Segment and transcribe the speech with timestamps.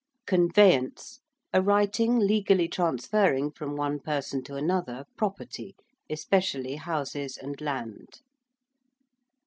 [0.25, 1.19] ~conveyance~:
[1.53, 5.75] a writing legally transferring from one person to another property,
[6.09, 8.21] especially houses and land.